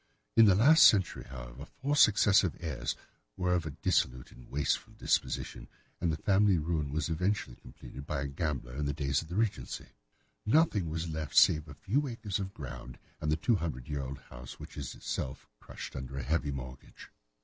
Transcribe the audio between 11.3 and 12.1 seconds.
save a few